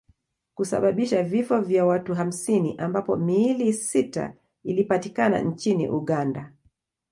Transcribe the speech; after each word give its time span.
kusababisha 0.55 1.23
vifo 1.23 1.59
vya 1.61 1.85
watu 1.85 2.13
hamsini 2.13 2.77
ambapo 2.77 3.15
miili 3.15 3.73
sita 3.73 4.33
ilipatikana 4.63 5.39
nchini 5.41 5.89
Uganda 5.89 6.53